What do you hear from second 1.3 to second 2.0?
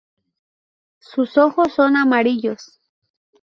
ojos son